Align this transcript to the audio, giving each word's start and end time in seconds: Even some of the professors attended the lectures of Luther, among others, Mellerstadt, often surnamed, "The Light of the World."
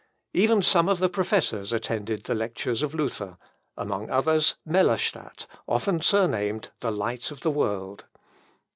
Even 0.33 0.63
some 0.63 0.89
of 0.89 0.97
the 0.97 1.09
professors 1.09 1.71
attended 1.71 2.23
the 2.23 2.33
lectures 2.33 2.81
of 2.81 2.95
Luther, 2.95 3.37
among 3.77 4.09
others, 4.09 4.55
Mellerstadt, 4.67 5.45
often 5.67 6.01
surnamed, 6.01 6.69
"The 6.79 6.89
Light 6.91 7.29
of 7.29 7.41
the 7.41 7.51
World." 7.51 8.05